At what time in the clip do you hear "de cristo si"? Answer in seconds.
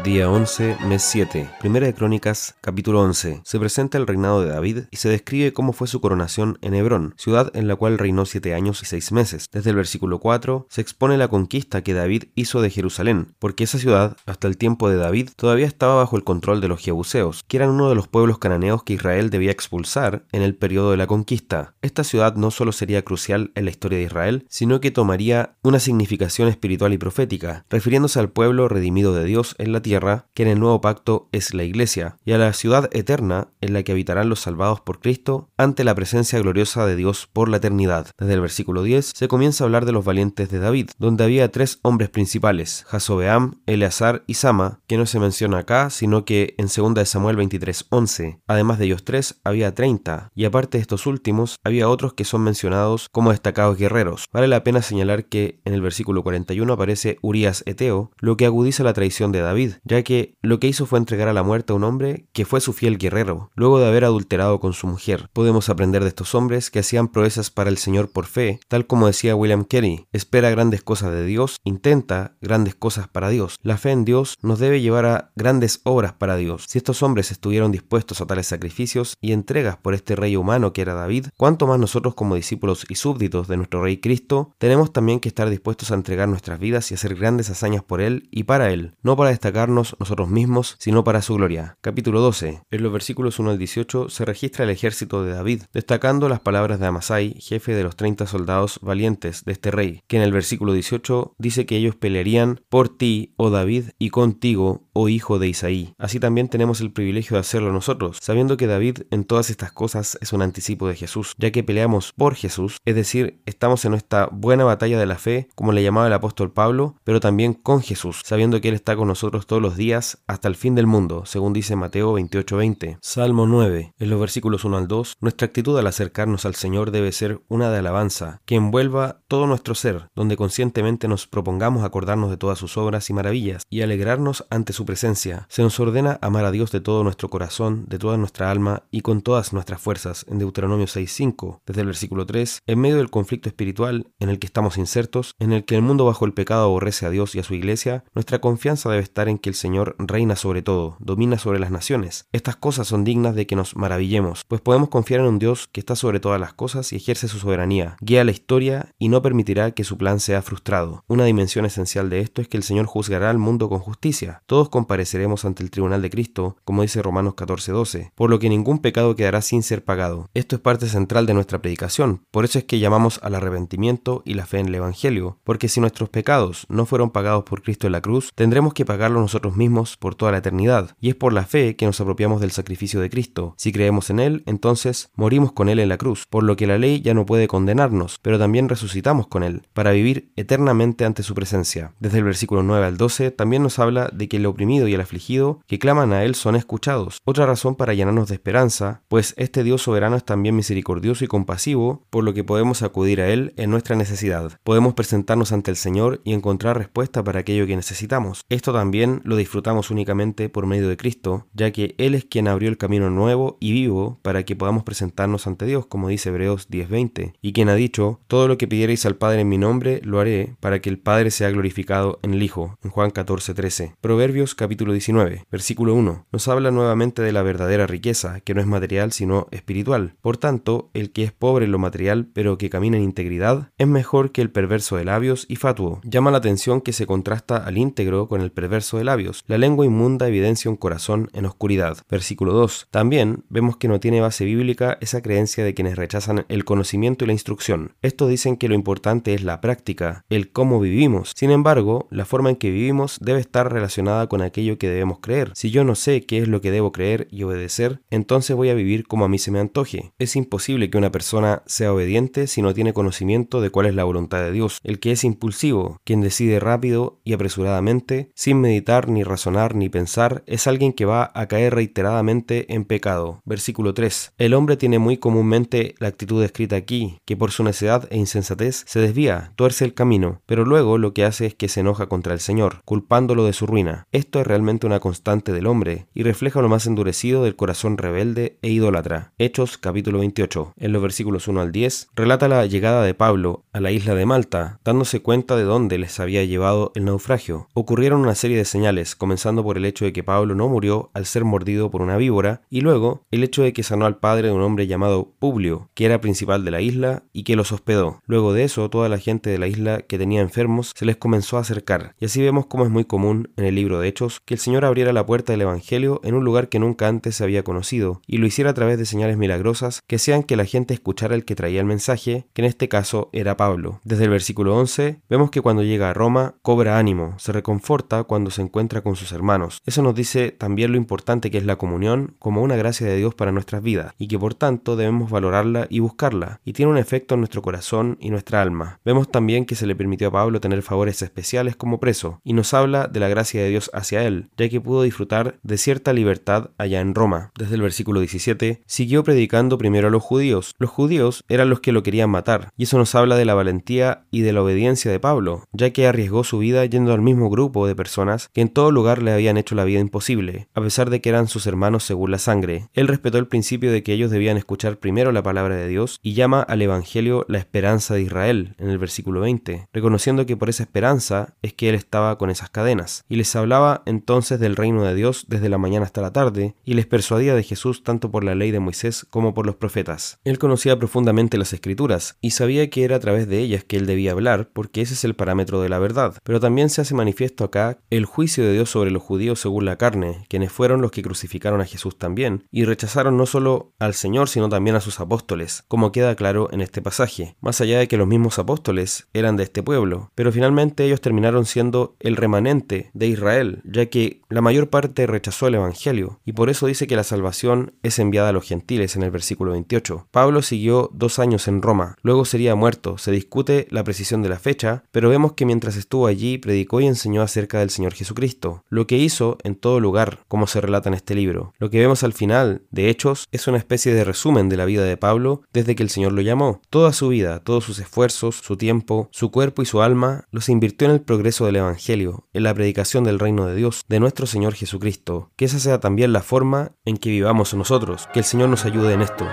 183.00-183.72